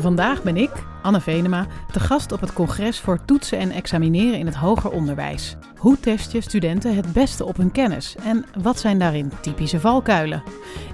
[0.00, 0.70] Vandaag ben ik,
[1.02, 5.56] Anne Venema, te gast op het congres voor toetsen en examineren in het hoger onderwijs.
[5.76, 10.42] Hoe test je studenten het beste op hun kennis en wat zijn daarin typische valkuilen?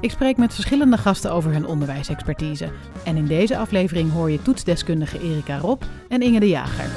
[0.01, 2.71] Ik spreek met verschillende gasten over hun onderwijsexpertise.
[3.05, 6.91] En in deze aflevering hoor je toetsdeskundige Erika Rob en Inge de Jager.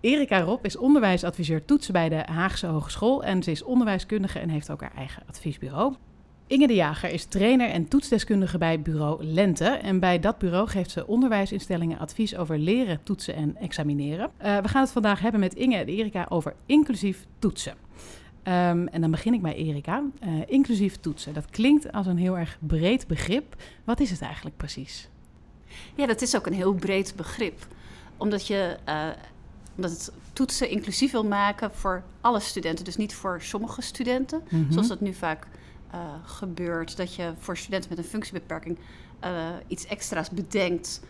[0.00, 4.70] Erika Rob is onderwijsadviseur toetsen bij de Haagse Hogeschool en ze is onderwijskundige en heeft
[4.70, 5.94] ook haar eigen adviesbureau.
[6.54, 9.64] Inge de Jager is trainer en toetsdeskundige bij bureau Lente.
[9.64, 14.30] En bij dat bureau geeft ze onderwijsinstellingen advies over leren, toetsen en examineren.
[14.44, 17.72] Uh, we gaan het vandaag hebben met Inge en Erika over inclusief toetsen.
[17.72, 20.02] Um, en dan begin ik bij Erika.
[20.24, 23.56] Uh, inclusief toetsen, dat klinkt als een heel erg breed begrip.
[23.84, 25.08] Wat is het eigenlijk precies?
[25.94, 27.66] Ja, dat is ook een heel breed begrip.
[28.16, 29.08] Omdat je uh,
[29.76, 32.84] omdat het toetsen inclusief wil maken voor alle studenten.
[32.84, 34.72] Dus niet voor sommige studenten, mm -hmm.
[34.72, 35.46] zoals dat nu vaak
[35.94, 36.96] uh, gebeurt.
[36.96, 38.78] Dat je voor studenten met een functiebeperking
[39.24, 41.02] uh, iets extra's bedenkt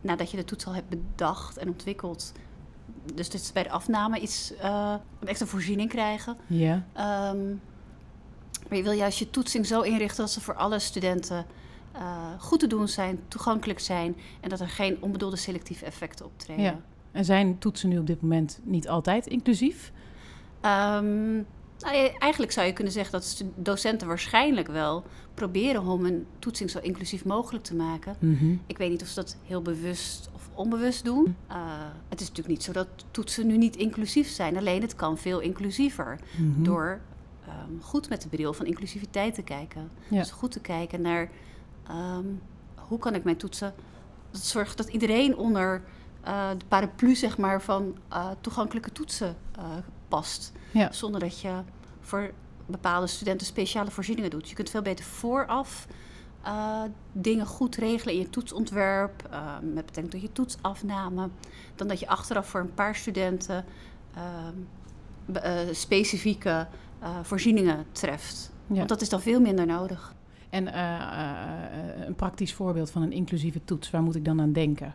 [0.00, 2.32] nadat je de toets al hebt bedacht en ontwikkeld.
[3.14, 6.36] Dus dat ze bij de afname iets, uh, een extra voorziening krijgen.
[6.46, 6.74] Ja.
[7.32, 7.60] Um,
[8.68, 11.46] maar je wil juist je toetsing zo inrichten dat ze voor alle studenten
[12.38, 16.64] goed te doen zijn, toegankelijk zijn en dat er geen onbedoelde selectieve effecten optreden.
[16.64, 16.80] Ja.
[17.12, 19.92] En zijn toetsen nu op dit moment niet altijd inclusief?
[20.62, 21.44] Um, nou,
[22.18, 27.24] eigenlijk zou je kunnen zeggen dat docenten waarschijnlijk wel proberen om een toetsing zo inclusief
[27.24, 28.16] mogelijk te maken.
[28.18, 28.60] Mm -hmm.
[28.66, 31.36] Ik weet niet of ze dat heel bewust of onbewust doen.
[31.50, 31.56] Uh,
[32.08, 34.56] het is natuurlijk niet zo dat toetsen nu niet inclusief zijn.
[34.56, 36.64] Alleen het kan veel inclusiever mm -hmm.
[36.64, 37.00] door
[37.48, 39.90] um, goed met de bril van inclusiviteit te kijken.
[40.08, 40.18] Ja.
[40.18, 41.30] Dus goed te kijken naar
[41.90, 42.40] um,
[42.74, 43.74] hoe kan ik mijn toetsen...
[44.30, 45.82] Dat zorgt dat iedereen onder
[46.26, 49.36] uh, de paraplu zeg maar, van uh, toegankelijke toetsen
[50.08, 50.52] past.
[50.70, 50.92] Ja.
[50.92, 51.52] Zonder dat je
[52.00, 52.32] voor
[52.66, 54.48] bepaalde studenten speciale voorzieningen doet.
[54.48, 55.86] Je kunt veel beter vooraf
[56.46, 61.28] uh, dingen goed regelen in je toetsontwerp, uh, met betrekking tot je toetsafname,
[61.74, 63.64] dan dat je achteraf voor een paar studenten
[64.16, 66.66] uh, specifieke
[67.22, 68.50] voorzieningen treft.
[68.66, 68.76] Ja.
[68.76, 70.14] Want dat is dan veel minder nodig.
[70.50, 70.78] En
[72.06, 74.94] een praktisch voorbeeld van een inclusieve toets, waar moet ik dan aan denken?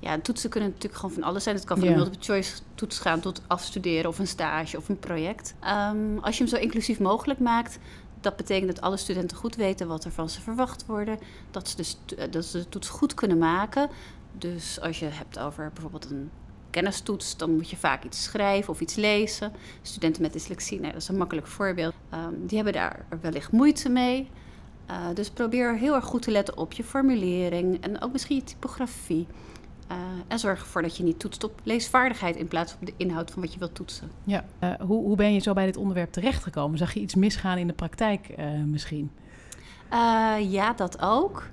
[0.00, 1.54] Ja, toetsen kunnen natuurlijk gewoon van alles zijn.
[1.56, 1.92] Het kan van Ja.
[1.92, 5.54] een multiple choice toets gaan tot afstuderen of een stage of een project.
[5.92, 7.78] Um, als je hem zo inclusief mogelijk maakt,
[8.20, 11.10] dat betekent dat alle studenten goed weten wat er van ze verwacht wordt.
[11.50, 13.88] Dat ze, de, stu- dat ze de toets goed kunnen maken.
[14.32, 16.30] Dus als je hebt over bijvoorbeeld een
[16.70, 19.52] kennistoets, dan moet je vaak iets schrijven of iets lezen.
[19.82, 21.94] Studenten met dyslexie, nou, dat is een makkelijk voorbeeld.
[22.14, 24.30] Um, die hebben daar wellicht moeite mee.
[24.90, 28.44] Uh, dus probeer heel erg goed te letten op je formulering en ook misschien je
[28.44, 29.26] typografie.
[29.90, 29.96] Uh,
[30.28, 33.42] en zorg ervoor dat je niet toetst op leesvaardigheid in plaats van de inhoud van
[33.42, 34.10] wat je wilt toetsen.
[34.24, 34.44] Ja.
[34.62, 36.78] Uh, hoe, hoe ben je zo bij dit onderwerp terechtgekomen?
[36.78, 39.10] Zag je iets misgaan in de praktijk uh, misschien?
[40.40, 41.48] Ja, dat ook.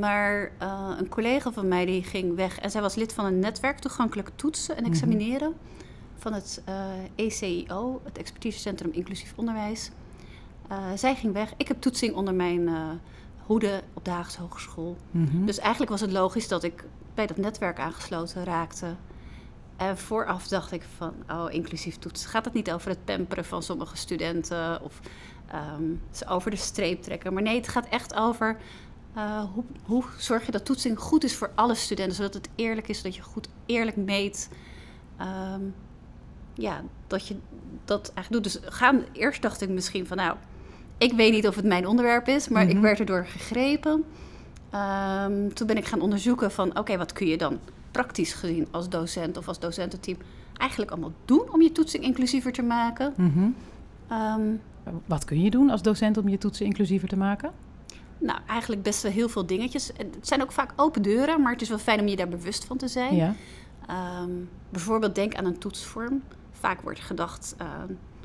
[0.00, 0.52] maar
[0.98, 4.32] een collega van mij die ging weg en zij was lid van een netwerk toegankelijke
[4.34, 6.18] toetsen en examineren mm -hmm.
[6.18, 6.62] van het
[7.14, 9.90] ECIO, het Expertisecentrum Inclusief Onderwijs.
[10.94, 11.52] zij ging weg.
[11.56, 12.68] Ik heb toetsing onder mijn
[13.50, 14.96] hoede op de Haagse Hogeschool.
[15.10, 15.46] Mm -hmm.
[15.46, 16.84] Dus eigenlijk was het logisch dat ik
[17.14, 18.94] bij dat netwerk aangesloten raakte.
[19.76, 22.30] En vooraf dacht ik van, oh, inclusief toetsen.
[22.30, 25.00] Gaat het niet over het pamperen van sommige studenten of
[25.78, 27.32] um, ze over de streep trekken?
[27.32, 28.56] Maar nee, het gaat echt over
[29.16, 32.88] uh, hoe, hoe zorg je dat toetsing goed is voor alle studenten, zodat het eerlijk
[32.88, 34.48] is, dat je goed eerlijk meet.
[35.20, 35.74] Um,
[36.54, 37.36] ja, dat je
[37.84, 38.52] dat eigenlijk doet.
[38.52, 40.36] Dus gaan, eerst dacht ik misschien van, nou,
[41.00, 42.76] ik weet niet of het mijn onderwerp is, maar mm -hmm.
[42.76, 44.04] ik werd erdoor gegrepen.
[44.74, 47.58] Um, toen ben ik gaan onderzoeken van, oké, okay, wat kun je dan
[47.90, 50.16] praktisch gezien als docent of als docententeam
[50.56, 53.12] eigenlijk allemaal doen om je toetsing inclusiever te maken?
[53.16, 53.54] Mm -hmm.
[54.18, 54.60] um,
[55.06, 57.50] wat kun je doen als docent om je toetsen inclusiever te maken?
[58.18, 59.90] Nou, eigenlijk best wel heel veel dingetjes.
[59.96, 62.64] Het zijn ook vaak open deuren, maar het is wel fijn om je daar bewust
[62.64, 63.14] van te zijn.
[63.14, 63.34] Ja.
[64.22, 66.22] Um, bijvoorbeeld denk aan een toetsvorm.
[66.52, 67.66] Vaak wordt gedacht, uh,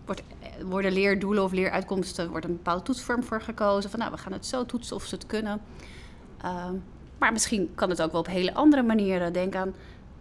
[0.05, 0.23] wordt,
[0.63, 3.89] worden leerdoelen of leeruitkomsten, wordt een bepaalde toetsvorm voor gekozen.
[3.89, 5.61] Van nou, we gaan het zo toetsen of ze het kunnen.
[6.45, 6.83] Um,
[7.17, 9.33] maar misschien kan het ook wel op hele andere manieren.
[9.33, 9.73] Denk aan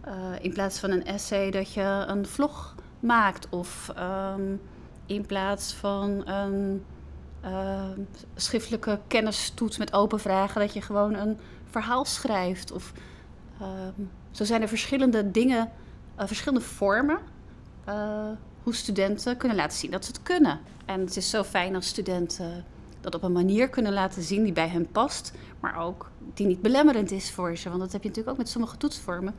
[0.07, 3.49] uh, in plaats van een essay dat je een vlog maakt.
[3.49, 4.61] Of um,
[5.05, 6.83] in plaats van een
[7.45, 7.83] uh,
[8.35, 11.37] schriftelijke kennistoets met open vragen, dat je gewoon een
[11.69, 12.71] verhaal schrijft.
[12.71, 12.93] Of,
[14.31, 15.71] zo zijn er verschillende dingen,
[16.19, 17.19] uh, verschillende vormen.
[18.65, 20.59] Hoe studenten kunnen laten zien dat ze het kunnen.
[20.85, 22.65] En het is zo fijn als studenten
[23.01, 26.61] dat op een manier kunnen laten zien die bij hen past, maar ook die niet
[26.61, 27.69] belemmerend is voor ze.
[27.69, 29.35] Want dat heb je natuurlijk ook met sommige toetsvormen.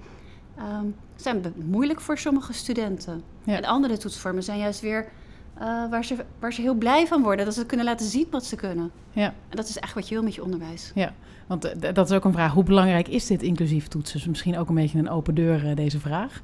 [0.58, 3.22] Um, zijn moeilijk voor sommige studenten.
[3.44, 3.56] Ja.
[3.56, 5.08] En andere toetsvormen zijn juist weer
[5.54, 7.44] eh, waar, ze, waar ze heel blij van worden.
[7.44, 8.90] Dat ze kunnen laten zien wat ze kunnen.
[9.12, 9.34] Ja.
[9.48, 10.90] En dat is echt wat je wil met je onderwijs.
[10.94, 11.14] Ja,
[11.46, 12.52] want eh, dat is ook een vraag.
[12.52, 14.18] Hoe belangrijk is dit inclusief toetsen?
[14.18, 16.40] Dus misschien ook een beetje een open deur, uh, deze vraag.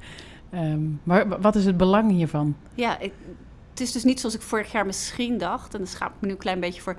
[0.53, 2.55] Um, maar wat is het belang hiervan?
[2.73, 3.11] Ja, ik,
[3.69, 5.73] het is dus niet zoals ik vorig jaar misschien dacht.
[5.73, 6.95] En daar schaam ik me nu een klein beetje voor.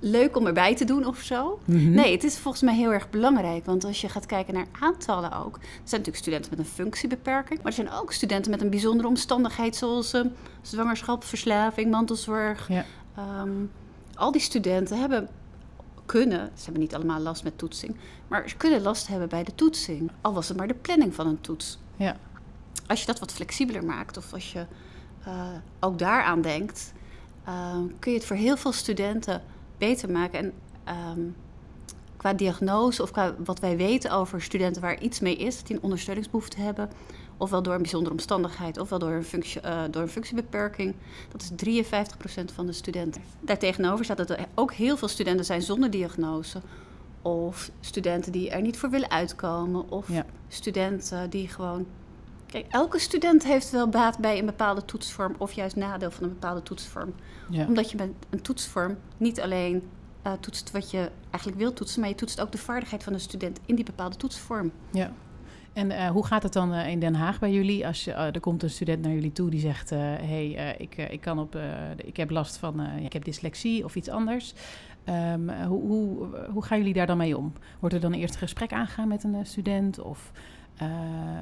[0.00, 1.60] Leuk om erbij te doen of zo.
[1.64, 1.90] Mm -hmm.
[1.90, 3.64] Nee, het is volgens mij heel erg belangrijk.
[3.64, 5.54] Want als je gaat kijken naar aantallen ook.
[5.56, 7.58] Er zijn natuurlijk studenten met een functiebeperking.
[7.58, 9.76] Maar er zijn ook studenten met een bijzondere omstandigheid.
[9.76, 10.24] Zoals uh,
[10.62, 12.68] zwangerschap, verslaving, mantelzorg.
[12.68, 12.84] Ja.
[13.42, 13.70] Um,
[14.14, 15.28] al die studenten hebben
[16.06, 17.96] kunnen, ze hebben niet allemaal last met toetsing,
[18.28, 20.10] maar ze kunnen last hebben bij de toetsing.
[20.20, 21.78] Al was het maar de planning van een toets.
[21.96, 22.16] Ja.
[22.90, 24.66] Als je dat wat flexibeler maakt, of als je
[25.26, 25.48] uh,
[25.80, 26.92] ook daaraan denkt,
[27.48, 29.42] uh, kun je het voor heel veel studenten
[29.78, 30.38] beter maken.
[30.38, 30.52] En
[31.16, 31.36] um,
[32.16, 35.82] qua diagnose of qua wat wij weten over studenten waar iets mee is, die een
[35.82, 36.90] ondersteuningsbehoefte hebben,
[37.36, 40.94] ofwel door een bijzondere omstandigheid, ofwel door een, functie, uh, door een functiebeperking,
[41.32, 43.22] dat is 53% van de studenten.
[43.40, 46.60] Daartegenover staat dat er ook heel veel studenten zijn zonder diagnose.
[47.22, 49.90] Of studenten die er niet voor willen uitkomen.
[49.90, 50.26] Of ja.
[50.48, 51.86] studenten die gewoon
[52.50, 56.28] Kijk, elke student heeft wel baat bij een bepaalde toetsvorm of juist nadeel van een
[56.28, 57.14] bepaalde toetsvorm.
[57.50, 57.66] Ja.
[57.66, 59.82] Omdat je met een toetsvorm niet alleen
[60.26, 63.20] uh, toetst wat je eigenlijk wil toetsen, maar je toetst ook de vaardigheid van een
[63.20, 64.72] student in die bepaalde toetsvorm.
[64.90, 65.12] Ja.
[65.72, 67.86] En uh, hoe gaat het dan uh, in Den Haag bij jullie?
[67.86, 71.20] Als je, er komt een student naar jullie toe die zegt: Hé, hey, ik, ik,
[71.20, 71.58] kan op,
[71.96, 74.54] ik heb last van, ik heb dyslexie of iets anders.
[75.04, 77.52] Um, hoe, hoe, hoe gaan jullie daar dan mee om?
[77.80, 80.00] Wordt er dan eerst een gesprek aangegaan met een student?
[80.00, 80.32] Of
[80.82, 80.88] uh,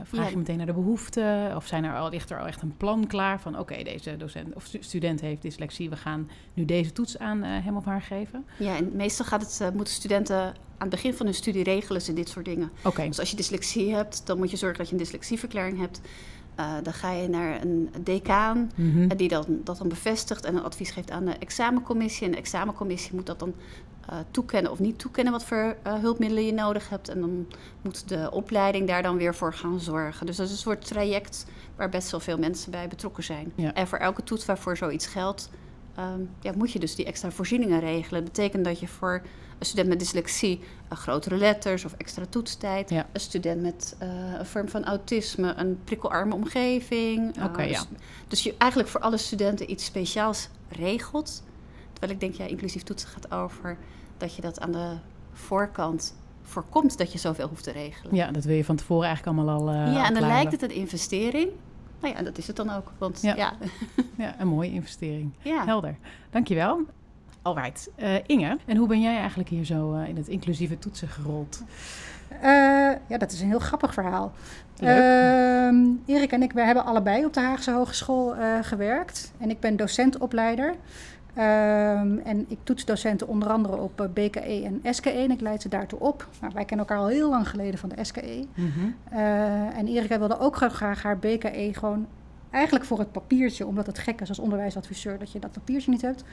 [0.05, 0.31] vraag ja.
[0.31, 1.57] je meteen naar de behoeften?
[1.57, 3.53] Of zijn er al, ligt er al echt een plan klaar van...
[3.53, 5.91] oké, okay, deze docent of student heeft dyslexie...
[5.91, 8.45] we gaan nu deze toets aan uh, hem of haar geven?
[8.59, 12.03] Ja, en meestal gaat het, uh, moeten studenten aan het begin van hun studie regelen
[12.03, 12.71] ze dit soort dingen.
[12.85, 13.07] Okay.
[13.07, 16.01] Dus als je dyslexie hebt, dan moet je zorgen dat je een dyslexieverklaring hebt...
[16.61, 19.17] Uh, dan ga je naar een decaan mm -hmm.
[19.17, 22.27] die dan, dat dan bevestigt en een advies geeft aan de examencommissie.
[22.27, 23.55] En de examencommissie moet dat dan
[24.11, 27.09] uh, toekennen of niet toekennen wat voor uh, hulpmiddelen je nodig hebt.
[27.09, 27.47] En dan
[27.83, 30.27] moet de opleiding daar dan weer voor gaan zorgen.
[30.27, 31.47] Dus dat is een soort traject
[31.77, 33.53] waar best wel veel mensen bij betrokken zijn.
[33.55, 33.75] Ja.
[33.75, 35.51] En voor elke toets waarvoor zoiets geldt,
[35.99, 38.25] um, ja, moet je dus die extra voorzieningen regelen.
[38.25, 39.23] Dat betekent dat je voor
[39.59, 40.61] een student met dyslexie
[40.93, 42.91] uh, grotere letters of extra toetstijd.
[42.91, 43.07] Ja.
[43.13, 44.09] Een student met uh,
[44.39, 47.37] een vorm van autisme, een prikkelarme omgeving.
[47.37, 47.79] Oké, okay, ja.
[47.79, 47.99] dus,
[48.29, 51.43] dus je eigenlijk voor alle studenten iets speciaals regelt.
[51.93, 53.77] Terwijl ik denk, ja, inclusief toetsen gaat over
[54.17, 54.97] dat je dat aan de
[55.33, 58.15] voorkant voorkomt dat je zoveel hoeft te regelen.
[58.15, 59.73] Ja, dat wil je van tevoren eigenlijk allemaal al.
[59.73, 61.51] Ja, en dan lijkt het een investering.
[62.01, 62.93] Nou ja, dat is het dan ook.
[62.99, 63.53] Want ja, ja.
[64.25, 65.33] ja een mooie investering.
[65.43, 65.65] Ja.
[65.65, 65.97] Helder.
[66.31, 66.81] Dankjewel.
[67.43, 71.09] Alright, uh, Inge, en hoe ben jij eigenlijk hier zo uh, in het inclusieve toetsen
[71.09, 71.63] gerold?
[72.33, 72.41] Uh,
[73.09, 74.33] ja, dat is een heel grappig verhaal.
[76.07, 79.33] Erik en ik we hebben allebei op de Haagse Hogeschool gewerkt.
[79.39, 80.75] En ik ben docentopleider.
[81.39, 85.63] Um, en ik toets docenten onder andere op uh, BKE en SKE en ik leid
[85.63, 86.29] ze daartoe op.
[86.41, 88.45] Nou, wij kennen elkaar al heel lang geleden van de SKE.
[88.55, 88.95] Mm -hmm.
[89.13, 92.07] uh, en Erika wilde ook graag haar BKE gewoon
[92.51, 96.03] eigenlijk voor het papiertje, omdat het gek is als onderwijsadviseur dat je dat papiertje niet
[96.03, 96.25] hebt.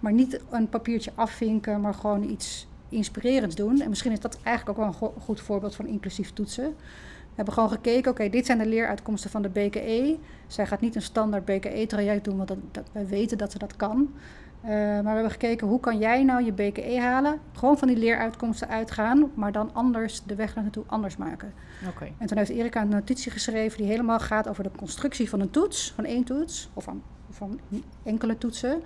[0.00, 3.80] Maar niet een papiertje afvinken, maar gewoon iets inspirerends doen.
[3.80, 6.74] En misschien is dat eigenlijk ook wel een go goed voorbeeld van inclusief toetsen.
[7.34, 10.18] We hebben gewoon gekeken, oké, okay, dit zijn de leeruitkomsten van de BKE.
[10.46, 13.76] Zij gaat niet een standaard BKE-traject doen, want dat, dat, wij weten dat ze dat
[13.76, 14.08] kan.
[14.64, 17.38] Uh, maar we hebben gekeken, hoe kan jij nou je BKE halen?
[17.52, 21.52] Gewoon van die leeruitkomsten uitgaan, maar dan anders de weg naartoe anders maken.
[21.88, 22.12] Okay.
[22.18, 25.50] En toen heeft Erika een notitie geschreven die helemaal gaat over de constructie van een
[25.50, 27.60] toets, van één toets, of van, van
[28.02, 28.82] enkele toetsen.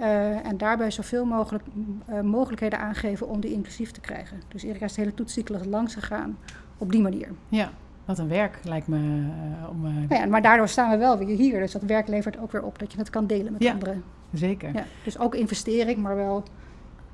[0.00, 1.64] Uh, en daarbij zoveel mogelijk
[2.10, 4.42] uh, mogelijkheden aangeven om die inclusief te krijgen.
[4.48, 6.38] Dus Erika is de hele toetscyclus langs gegaan
[6.78, 7.28] op die manier.
[7.48, 7.70] Ja,
[8.04, 9.28] wat een werk lijkt me.
[9.70, 11.60] Om, ja, maar daardoor staan we wel weer hier.
[11.60, 14.04] Dus dat werk levert ook weer op dat je het kan delen met ja, anderen.
[14.32, 14.74] Zeker.
[14.74, 16.42] Ja, dus ook investering, maar wel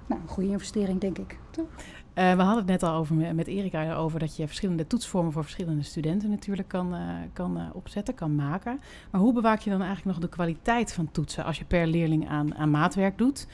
[0.07, 1.39] nou, een goede investering, denk ik.
[1.51, 1.67] Toch?
[1.67, 5.43] Uh, we hadden het net al over met Erika over dat je verschillende toetsvormen voor
[5.43, 6.95] verschillende studenten natuurlijk kan,
[7.33, 8.81] kan opzetten, kan maken.
[9.11, 12.29] Maar hoe bewaak je dan eigenlijk nog de kwaliteit van toetsen als je per leerling
[12.29, 13.47] aan, aan maatwerk doet?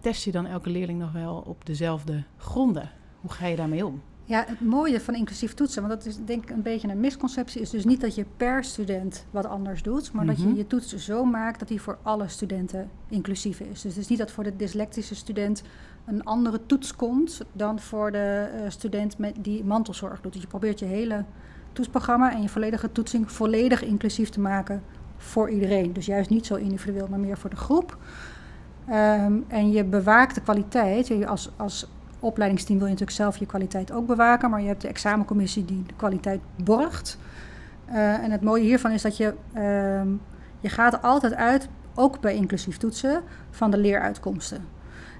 [0.00, 2.90] test je dan elke leerling nog wel op dezelfde gronden?
[3.20, 4.02] Hoe ga je daarmee om?
[4.24, 7.60] Ja, het mooie van inclusief toetsen, want dat is denk ik een beetje een misconceptie,
[7.60, 10.44] is dus niet dat je per student wat anders doet, maar mm -hmm.
[10.44, 13.82] dat je je toets zo maakt dat die voor alle studenten inclusief is.
[13.82, 15.62] Dus het is niet dat voor de dyslectische student
[16.06, 20.32] een andere toets komt dan voor de uh, student met, die mantelzorg doet.
[20.32, 21.24] Dus je probeert je hele
[21.72, 24.82] toetsprogramma en je volledige toetsing volledig inclusief te maken
[25.16, 25.92] voor iedereen.
[25.92, 27.98] Dus juist niet zo individueel, maar meer voor de groep.
[28.88, 31.06] Um, en je bewaakt de kwaliteit.
[31.06, 31.86] Je als, als
[32.22, 35.82] opleidingsteam wil je natuurlijk zelf je kwaliteit ook bewaken, maar je hebt de examencommissie die
[35.86, 37.18] de kwaliteit borgt.
[37.88, 40.12] Uh, en het mooie hiervan is dat je, uh,
[40.60, 44.64] je gaat altijd uit ook bij inclusief toetsen, van de leeruitkomsten.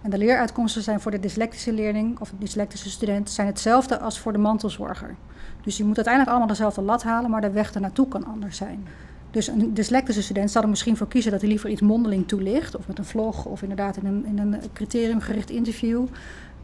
[0.02, 4.18] En de leeruitkomsten zijn voor de dyslectische leerling of de dyslectische student zijn hetzelfde als
[4.18, 5.14] voor de mantelzorger.
[5.62, 8.86] Dus je moet uiteindelijk allemaal dezelfde lat halen, maar de weg ernaartoe kan anders zijn.
[9.32, 12.76] Dus een dyslectische student zal er misschien voor kiezen dat hij liever iets mondeling toelicht,
[12.76, 16.06] of met een vlog, of inderdaad in een, in een criteriumgericht interview.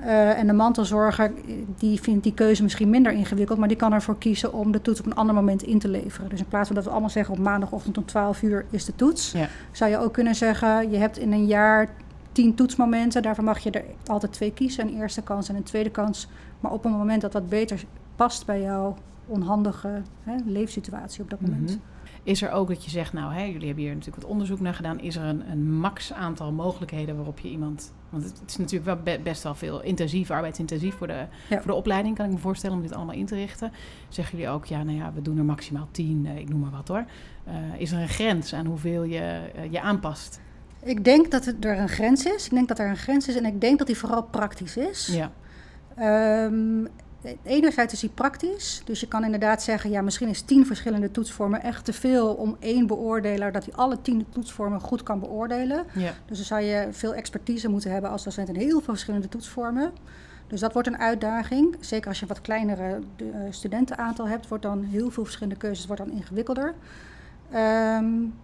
[0.01, 1.33] Uh, en de mantelzorger
[1.79, 5.01] die vindt die keuze misschien minder ingewikkeld, maar die kan ervoor kiezen om de toets
[5.01, 6.31] op een ander moment in te leveren.
[6.31, 8.95] Dus in plaats van dat we allemaal zeggen op maandagochtend om 12 uur is de
[8.95, 9.49] toets, ja.
[9.73, 11.89] zou je ook kunnen zeggen: je hebt in een jaar
[12.33, 15.91] tien toetsmomenten, daarvan mag je er altijd twee kiezen: een eerste kans en een tweede
[15.91, 16.29] kans.
[16.61, 17.85] Maar op een moment dat dat beter
[18.17, 18.97] past bij jouw
[19.27, 21.71] onhandige hè, leefsituatie op dat moment.
[21.71, 21.79] Mhm.
[22.29, 24.75] Is er ook dat je zegt, nou, hè, jullie hebben hier natuurlijk wat onderzoek naar
[24.75, 25.01] gedaan.
[25.01, 27.93] Is er een, een max aantal mogelijkheden waarop je iemand.
[28.11, 32.17] Want het, is natuurlijk wel best wel veel intensief, arbeidsintensief voor de, voor de opleiding,
[32.17, 33.73] kan ik me voorstellen, om dit allemaal in te richten.
[34.09, 36.71] Zeggen jullie ook, ja, nou ja, we doen er maximaal tien, eh, ik noem maar
[36.71, 37.05] wat hoor.
[37.49, 40.41] Uh, is er een grens aan hoeveel je uh, je aanpast?
[40.83, 42.45] Ik denk dat er een grens is.
[42.45, 45.07] Ik denk dat er een grens is en ik denk dat die vooral praktisch is.
[45.07, 45.31] Ja.
[46.45, 46.89] Um,
[47.43, 48.83] enerzijds is hij praktisch.
[48.85, 52.57] Dus je kan inderdaad zeggen, ja, misschien is tien verschillende toetsvormen echt te veel om
[52.59, 55.85] één beoordeler, dat hij alle tien toetsvormen goed kan beoordelen.
[55.95, 56.13] Ja.
[56.27, 59.93] Dus dan zou je veel expertise moeten hebben als docent in heel veel verschillende toetsvormen.
[60.47, 61.77] Dus dat wordt een uitdaging.
[61.81, 65.87] Zeker als je een wat kleinere uh, studentenaantal hebt, wordt dan heel veel verschillende keuzes
[65.87, 66.75] wordt dan ingewikkelder.
[67.55, 68.35] Um,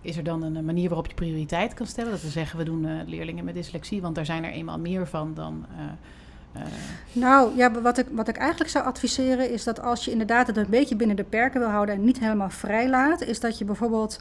[0.00, 2.10] is er dan een manier waarop je prioriteit kan stellen?
[2.10, 5.06] Dat we zeggen, we doen uh, leerlingen met dyslexie, want daar zijn er eenmaal meer
[5.06, 5.66] van dan...
[5.70, 5.82] Uh,
[6.56, 6.62] uh...
[7.12, 10.56] Nou ja, wat ik, wat ik eigenlijk zou adviseren is dat als je inderdaad het
[10.56, 13.64] een beetje binnen de perken wil houden en niet helemaal vrij laat, is dat je
[13.64, 14.20] bijvoorbeeld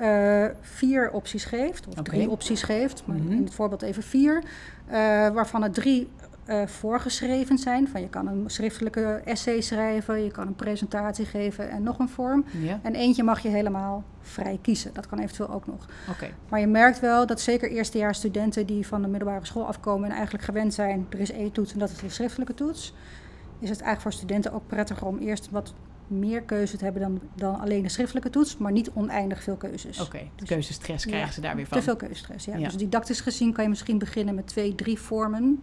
[0.00, 2.02] uh, vier opties geeft, of okay.
[2.02, 3.36] drie opties geeft, maar mm -hmm.
[3.36, 4.42] in het voorbeeld even vier,
[4.88, 4.92] uh,
[5.28, 6.08] waarvan er drie
[6.48, 7.88] uh, voorgeschreven zijn.
[7.88, 12.08] Van je kan een schriftelijke essay schrijven, je kan een presentatie geven en nog een
[12.08, 12.44] vorm.
[12.62, 12.80] Ja.
[12.82, 14.90] En eentje mag je helemaal vrij kiezen.
[14.94, 15.88] Dat kan eventueel ook nog.
[16.10, 16.34] Okay.
[16.48, 20.14] Maar je merkt wel dat zeker eerstejaars studenten die van de middelbare school afkomen en
[20.14, 22.94] eigenlijk gewend zijn, er is één toets en dat is de schriftelijke toets.
[23.58, 25.74] Is het eigenlijk voor studenten ook prettiger om eerst wat
[26.06, 30.00] meer keuze te hebben dan, dan alleen de schriftelijke toets, maar niet oneindig veel keuzes.
[30.00, 31.78] Oké, okay, dus, keuzestress krijgen ze daar weer van.
[31.78, 32.56] Te veel keuzestress, ja.
[32.56, 32.64] ja.
[32.64, 35.62] Dus didactisch gezien kan je misschien beginnen met twee, drie vormen.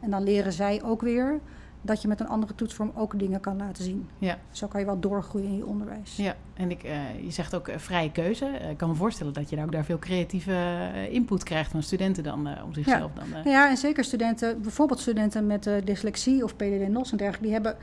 [0.00, 1.40] En dan leren zij ook weer
[1.82, 4.08] dat je met een andere toetsvorm ook dingen kan laten zien.
[4.18, 4.38] Ja.
[4.50, 6.16] Zo kan je wel doorgroeien in je onderwijs.
[6.16, 8.44] Ja, en ik, uh, je zegt ook uh, vrije keuze.
[8.62, 11.82] Uh, ik kan me voorstellen dat je daar ook daar veel creatieve input krijgt van
[11.82, 13.10] studenten dan om zichzelf.
[13.14, 13.42] Ja.
[13.42, 17.76] Dan, ja, en zeker studenten, bijvoorbeeld studenten met dyslexie of PDD-NOS en dergelijke, die hebben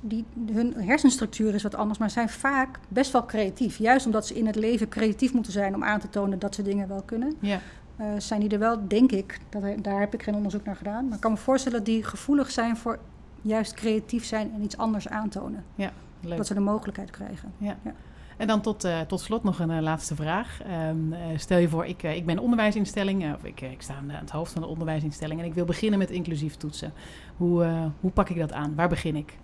[0.00, 3.78] die, hun hersenstructuur is wat anders, maar zijn vaak best wel creatief.
[3.78, 6.62] Juist omdat ze in het leven creatief moeten zijn om aan te tonen dat ze
[6.62, 7.34] dingen wel kunnen.
[7.40, 7.60] Ja.
[8.00, 11.04] Uh, zijn die er wel, denk ik, dat, daar heb ik geen onderzoek naar gedaan.
[11.04, 12.98] Maar ik kan me voorstellen dat die gevoelig zijn voor
[13.42, 15.64] juist creatief zijn en iets anders aantonen.
[15.74, 16.36] Ja, leuk.
[16.36, 17.52] Dat ze de mogelijkheid krijgen.
[17.58, 17.76] Ja.
[17.82, 17.94] ja.
[18.36, 20.60] En dan tot, uh, tot slot nog een uh, laatste vraag.
[20.88, 24.52] Um, stel je voor, ik, ik ben onderwijsinstelling, of ik, ik sta aan het hoofd
[24.52, 26.92] van de onderwijsinstelling en ik wil beginnen met inclusief toetsen.
[27.36, 28.74] Hoe, hoe pak ik dat aan?
[28.74, 29.38] Waar begin ik?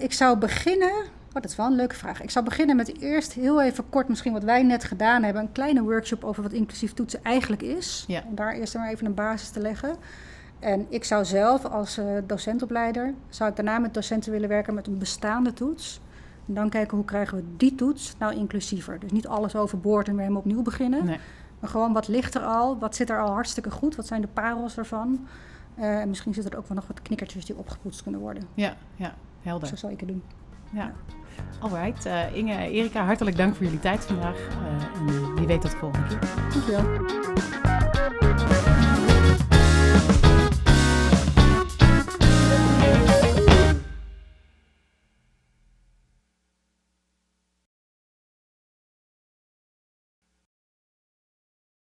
[0.00, 1.04] ik zou beginnen
[1.36, 2.22] Oh, dat is wel een leuke vraag.
[2.22, 5.42] Ik zou beginnen met eerst heel even kort misschien wat wij net gedaan hebben.
[5.42, 8.04] Een kleine workshop over wat inclusief toetsen eigenlijk is.
[8.08, 8.22] Ja.
[8.26, 9.96] Om daar eerst maar even een basis te leggen.
[10.58, 14.86] En ik zou zelf als uh, docentopleider, zou ik daarna met docenten willen werken met
[14.86, 16.00] een bestaande toets.
[16.46, 18.98] En dan kijken hoe krijgen we die toets nou inclusiever.
[18.98, 21.04] Dus niet alles overboord en weer helemaal opnieuw beginnen.
[21.04, 21.18] Nee.
[21.60, 24.28] Maar gewoon wat ligt er al, wat zit er al hartstikke goed, wat zijn de
[24.32, 25.26] parels ervan.
[25.78, 28.42] Uh, en misschien zitten er ook wel nog wat knikkertjes die opgepoetst kunnen worden.
[28.54, 29.68] Ja, ja helder.
[29.68, 30.22] Zo zou ik het doen.
[30.72, 30.92] Ja.
[31.60, 34.36] Alright, uh, Inge, Erika, hartelijk dank voor jullie tijd vandaag.
[34.38, 36.18] Uh, en wie weet tot de volgende keer.
[36.52, 37.55] Dankjewel.